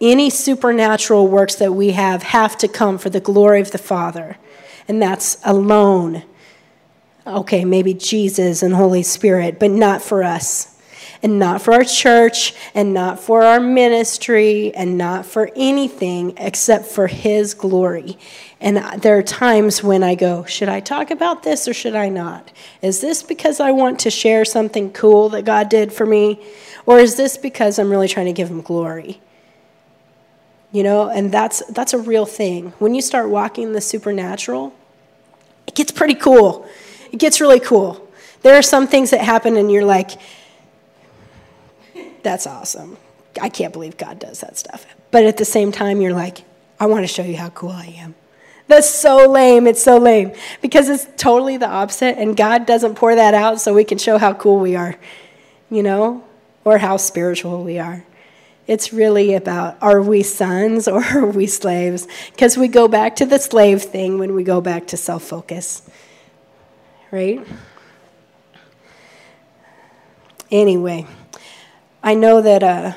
[0.00, 4.36] Any supernatural works that we have have to come for the glory of the Father.
[4.86, 6.24] And that's alone.
[7.26, 10.78] Okay, maybe Jesus and Holy Spirit, but not for us
[11.22, 16.86] and not for our church and not for our ministry and not for anything except
[16.86, 18.18] for His glory.
[18.60, 22.08] And there are times when I go, should I talk about this or should I
[22.08, 22.50] not?
[22.82, 26.40] Is this because I want to share something cool that God did for me?
[26.86, 29.20] Or is this because I'm really trying to give Him glory?
[30.70, 32.72] You know, and that's that's a real thing.
[32.78, 34.74] When you start walking the supernatural,
[35.66, 36.68] it gets pretty cool.
[37.10, 38.06] It gets really cool.
[38.42, 40.10] There are some things that happen and you're like,
[42.22, 42.98] that's awesome.
[43.40, 44.86] I can't believe God does that stuff.
[45.10, 46.44] But at the same time, you're like,
[46.78, 48.14] I want to show you how cool I am.
[48.66, 49.66] That's so lame.
[49.66, 53.72] It's so lame because it's totally the opposite, and God doesn't pour that out so
[53.72, 54.94] we can show how cool we are,
[55.70, 56.22] you know,
[56.64, 58.04] or how spiritual we are.
[58.68, 62.06] It's really about are we sons or are we slaves?
[62.30, 65.82] Because we go back to the slave thing when we go back to self focus,
[67.10, 67.44] right?
[70.52, 71.04] Anyway.
[72.02, 72.92] I know that uh,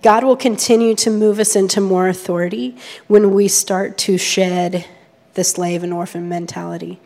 [0.00, 2.76] God will continue to move us into more authority
[3.08, 4.86] when we start to shed
[5.34, 7.00] the slave and orphan mentality.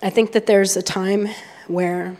[0.00, 1.28] I think that there's a time
[1.66, 2.16] where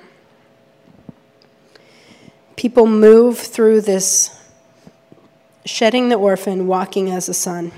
[2.57, 4.33] people move through this
[5.65, 7.73] shedding the orphan, walking as a son,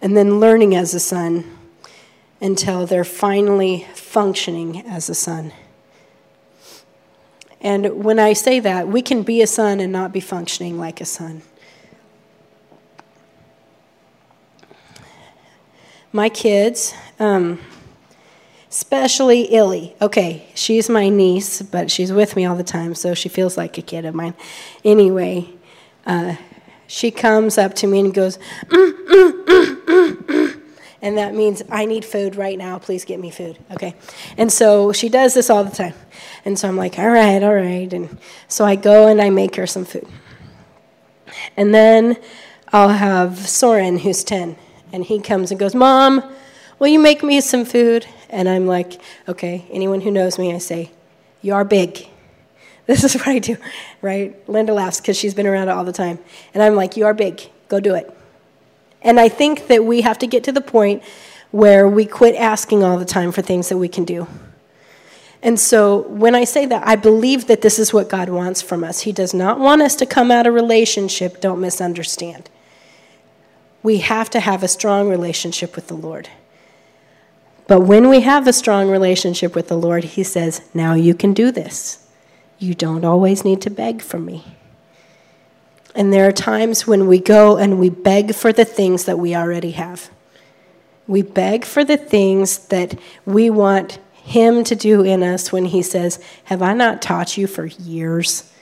[0.00, 1.44] and then learning as a son
[2.40, 5.52] until they're finally functioning as a son.
[7.60, 11.00] And when I say that, we can be a son and not be functioning like
[11.00, 11.42] a son.
[16.12, 17.58] My kids, um,
[18.76, 19.96] especially Illy.
[20.02, 23.78] Okay, she's my niece, but she's with me all the time, so she feels like
[23.78, 24.34] a kid of mine.
[24.84, 25.48] Anyway,
[26.04, 26.36] uh,
[26.86, 30.60] she comes up to me and goes, mm, mm, mm,
[31.00, 32.78] and that means I need food right now.
[32.78, 33.58] Please get me food.
[33.70, 33.94] Okay.
[34.36, 35.94] And so she does this all the time.
[36.44, 37.90] And so I'm like, all right, all right.
[37.90, 40.06] And so I go and I make her some food.
[41.56, 42.18] And then
[42.74, 44.54] I'll have Soren, who's 10,
[44.92, 46.22] and he comes and goes, Mom,
[46.78, 48.06] will you make me some food?
[48.30, 50.90] And I'm like, okay, anyone who knows me, I say,
[51.42, 52.08] you are big.
[52.86, 53.56] This is what I do,
[54.00, 54.48] right?
[54.48, 56.20] Linda laughs because she's been around it all the time.
[56.54, 57.42] And I'm like, you are big.
[57.66, 58.16] Go do it.
[59.02, 61.02] And I think that we have to get to the point
[61.50, 64.28] where we quit asking all the time for things that we can do.
[65.42, 68.82] And so when I say that, I believe that this is what God wants from
[68.82, 69.00] us.
[69.00, 72.50] He does not want us to come out of relationship, don't misunderstand.
[73.82, 76.28] We have to have a strong relationship with the Lord.
[77.66, 81.32] But when we have a strong relationship with the Lord, He says, Now you can
[81.32, 82.06] do this.
[82.58, 84.44] You don't always need to beg from me.
[85.94, 89.34] And there are times when we go and we beg for the things that we
[89.34, 90.10] already have.
[91.06, 95.82] We beg for the things that we want Him to do in us when He
[95.82, 98.52] says, Have I not taught you for years?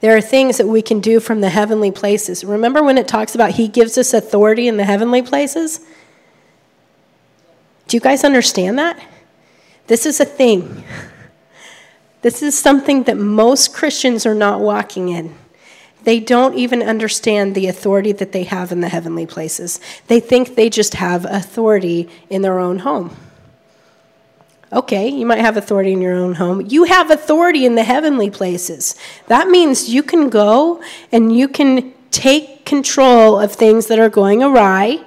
[0.00, 2.44] There are things that we can do from the heavenly places.
[2.44, 5.80] Remember when it talks about He gives us authority in the heavenly places?
[7.88, 9.00] Do you guys understand that?
[9.86, 10.84] This is a thing.
[12.22, 15.34] This is something that most Christians are not walking in.
[16.02, 19.80] They don't even understand the authority that they have in the heavenly places.
[20.06, 23.16] They think they just have authority in their own home.
[24.72, 26.60] Okay, you might have authority in your own home.
[26.60, 28.96] You have authority in the heavenly places.
[29.28, 30.82] That means you can go
[31.12, 35.04] and you can take control of things that are going awry.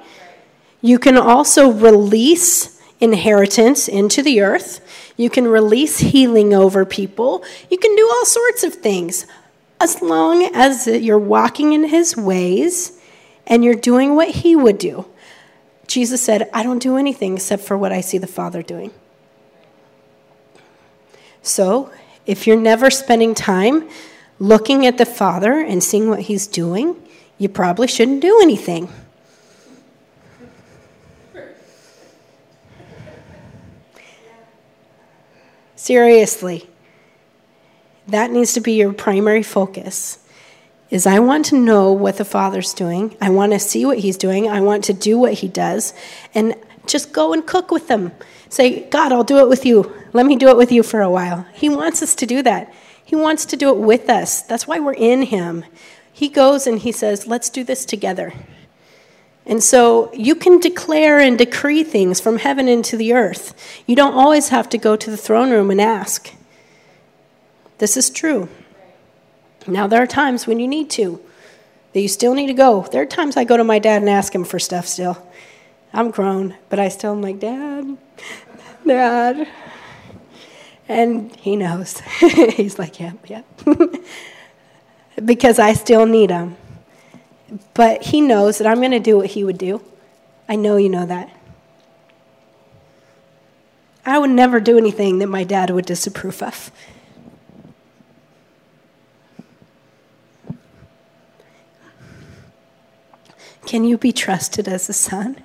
[0.82, 4.82] You can also release inheritance into the earth.
[5.18, 7.44] You can release healing over people.
[7.70, 9.26] You can do all sorts of things
[9.80, 13.00] as long as you're walking in his ways
[13.48, 15.06] and you're doing what he would do.
[15.88, 18.92] Jesus said, I don't do anything except for what I see the Father doing.
[21.42, 21.92] So,
[22.26, 23.90] if you're never spending time
[24.38, 26.96] looking at the Father and seeing what he's doing,
[27.38, 28.90] you probably shouldn't do anything.
[35.90, 36.70] Seriously.
[38.06, 40.20] That needs to be your primary focus
[40.92, 43.18] is i want to know what the father's doing.
[43.20, 44.48] I want to see what he's doing.
[44.48, 45.96] I want to do what he does.
[46.36, 46.54] And
[46.86, 48.12] just go and cook with them
[48.50, 49.92] say god i'll do it with you.
[50.14, 51.48] Let me do it with you for a while.
[51.54, 52.72] He wants us to do that.
[53.04, 54.44] He wants to do it with us.
[54.44, 55.66] That's why we're in him.
[56.14, 58.36] He goes and he says let's do this together
[59.46, 64.14] and so you can declare and decree things from heaven into the earth you don't
[64.14, 66.34] always have to go to the throne room and ask
[67.80, 68.50] this is true.
[69.66, 71.22] Now, there are times when you need to,
[71.94, 72.86] that you still need to go.
[72.92, 75.26] There are times I go to my dad and ask him for stuff still.
[75.94, 77.98] I'm grown, but I still am like, Dad,
[78.86, 79.48] Dad.
[80.90, 82.00] And he knows.
[82.20, 83.78] He's like, Yep, yeah, yep.
[83.80, 83.86] Yeah.
[85.26, 86.58] because I still need him.
[87.74, 89.82] But he knows that I'm going to do what he would do.
[90.47, 91.30] I know you know that.
[94.06, 96.72] I would never do anything that my dad would disapprove of.
[103.66, 105.43] Can you be trusted as a son?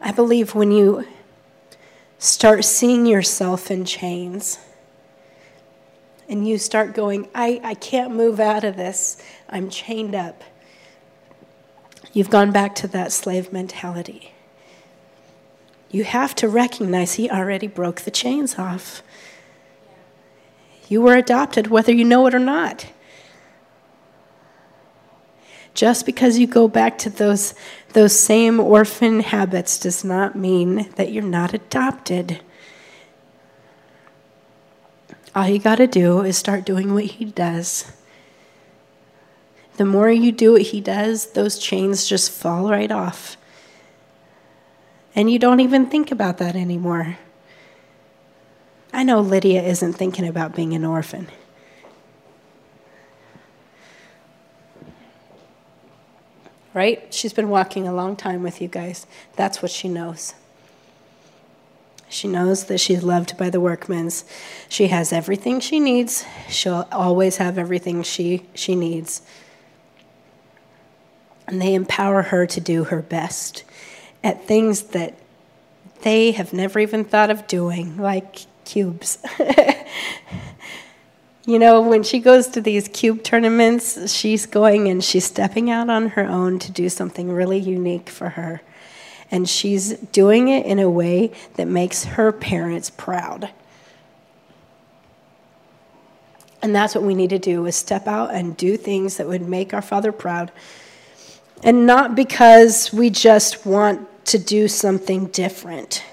[0.00, 1.06] I believe when you
[2.18, 4.58] start seeing yourself in chains
[6.32, 10.42] and you start going, I, I can't move out of this, I'm chained up,
[12.14, 14.32] you've gone back to that slave mentality.
[15.90, 19.02] You have to recognize he already broke the chains off.
[20.88, 22.90] You were adopted whether you know it or not.
[25.74, 27.54] Just because you go back to those,
[27.90, 32.40] those same orphan habits does not mean that you're not adopted.
[35.34, 37.90] All you got to do is start doing what he does.
[39.76, 43.38] The more you do what he does, those chains just fall right off.
[45.14, 47.16] And you don't even think about that anymore.
[48.92, 51.28] I know Lydia isn't thinking about being an orphan.
[56.74, 57.12] Right?
[57.12, 59.06] She's been walking a long time with you guys.
[59.36, 60.34] That's what she knows.
[62.12, 64.26] She knows that she's loved by the workmen's.
[64.68, 66.26] She has everything she needs.
[66.50, 69.22] She'll always have everything she, she needs.
[71.46, 73.64] And they empower her to do her best
[74.22, 75.14] at things that
[76.02, 79.16] they have never even thought of doing, like cubes.
[81.46, 85.88] you know, when she goes to these cube tournaments, she's going and she's stepping out
[85.88, 88.60] on her own to do something really unique for her.
[89.32, 93.50] And she's doing it in a way that makes her parents proud.
[96.62, 99.42] And that's what we need to do is step out and do things that would
[99.42, 100.52] make our father proud.
[101.64, 106.04] And not because we just want to do something different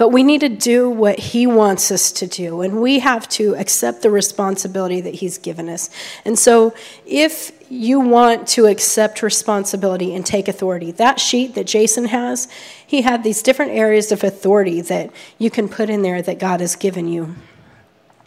[0.00, 3.54] But we need to do what He wants us to do, and we have to
[3.56, 5.90] accept the responsibility that He's given us.
[6.24, 6.72] And so,
[7.04, 12.48] if you want to accept responsibility and take authority, that sheet that Jason has,
[12.84, 16.60] he had these different areas of authority that you can put in there that God
[16.60, 17.36] has given you.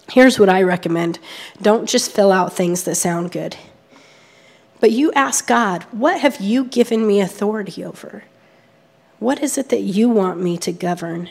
[0.10, 1.20] Here's what I recommend
[1.62, 3.58] don't just fill out things that sound good,
[4.80, 8.24] but you ask God, What have you given me authority over?
[9.20, 11.30] What is it that you want me to govern?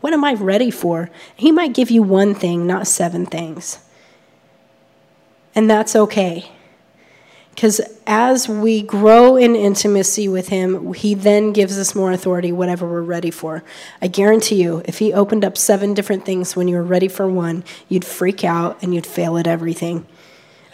[0.00, 1.10] What am I ready for?
[1.34, 3.78] He might give you one thing, not seven things.
[5.54, 6.50] And that's okay.
[7.54, 12.88] Because as we grow in intimacy with Him, He then gives us more authority, whatever
[12.88, 13.62] we're ready for.
[14.02, 17.28] I guarantee you, if He opened up seven different things when you were ready for
[17.28, 20.04] one, you'd freak out and you'd fail at everything.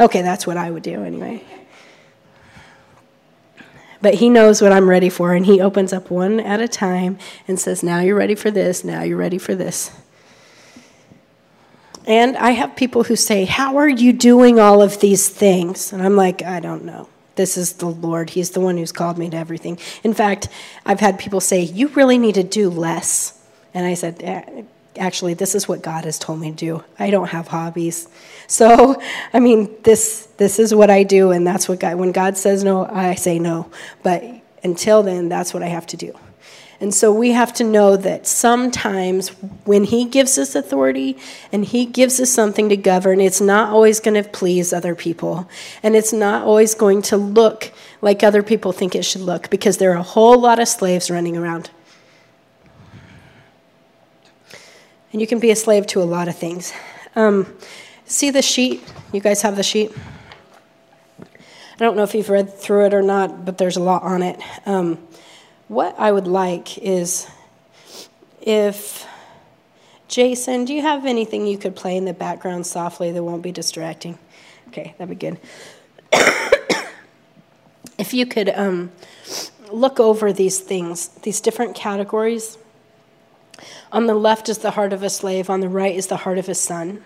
[0.01, 1.45] Okay, that's what I would do anyway.
[4.03, 7.19] But he knows what I'm ready for, and he opens up one at a time
[7.47, 9.91] and says, Now you're ready for this, now you're ready for this.
[12.07, 15.93] And I have people who say, How are you doing all of these things?
[15.93, 17.09] And I'm like, I don't know.
[17.37, 18.31] This is the Lord.
[18.31, 19.79] He's the one who's called me to everything.
[20.03, 20.49] In fact,
[20.85, 23.39] I've had people say, You really need to do less.
[23.75, 24.67] And I said,
[24.99, 26.85] Actually, this is what God has told me to do.
[26.99, 28.09] I don't have hobbies.
[28.51, 29.01] So,
[29.33, 32.65] I mean, this this is what I do and that's what God when God says
[32.65, 33.71] no, I say no.
[34.03, 34.25] But
[34.65, 36.19] until then, that's what I have to do.
[36.81, 39.29] And so we have to know that sometimes
[39.65, 41.19] when He gives us authority
[41.53, 45.49] and He gives us something to govern, it's not always going to please other people.
[45.83, 47.71] And it's not always going to look
[48.01, 51.11] like other people think it should look because there are a whole lot of slaves
[51.11, 51.69] running around.
[55.13, 56.73] And you can be a slave to a lot of things.
[57.15, 57.59] Um,
[58.11, 58.83] See the sheet?
[59.13, 59.93] You guys have the sheet?
[61.21, 61.25] I
[61.79, 64.41] don't know if you've read through it or not, but there's a lot on it.
[64.67, 64.99] Um,
[65.71, 67.31] what I would like is
[68.43, 69.07] if
[70.09, 73.53] Jason, do you have anything you could play in the background softly that won't be
[73.53, 74.19] distracting?
[74.67, 75.39] Okay, that'd be good.
[77.99, 78.91] if you could um,
[79.71, 82.59] look over these things, these different categories.
[83.93, 86.39] On the left is the heart of a slave, on the right is the heart
[86.39, 87.05] of a son.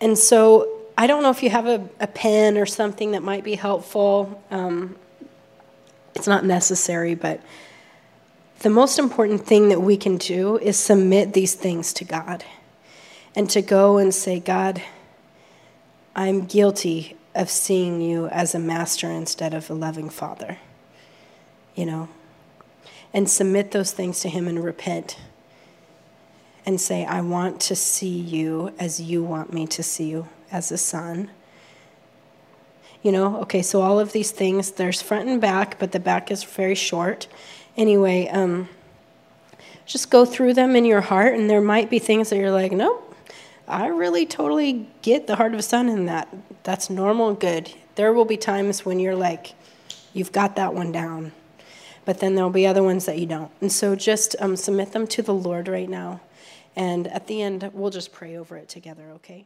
[0.00, 3.42] And so I don't know if you have a, a pen or something that might
[3.42, 4.40] be helpful.
[4.52, 4.94] Um,
[6.14, 7.40] it's not necessary, but
[8.60, 12.44] the most important thing that we can do is submit these things to God
[13.34, 14.82] and to go and say, God,
[16.14, 20.58] I'm guilty of seeing you as a master instead of a loving father.
[21.74, 22.08] You know?
[23.12, 25.18] And submit those things to Him and repent
[26.64, 30.72] and say, I want to see you as you want me to see you as
[30.72, 31.30] a son.
[33.04, 36.30] You know, okay, so all of these things, there's front and back, but the back
[36.30, 37.28] is very short.
[37.76, 38.66] Anyway, um,
[39.84, 42.72] just go through them in your heart, and there might be things that you're like,
[42.72, 43.14] nope,
[43.68, 46.34] I really totally get the heart of a son in that.
[46.62, 47.70] That's normal good.
[47.96, 49.52] There will be times when you're like,
[50.14, 51.32] you've got that one down.
[52.06, 53.50] But then there'll be other ones that you don't.
[53.60, 56.22] And so just um, submit them to the Lord right now.
[56.74, 59.44] And at the end, we'll just pray over it together, okay?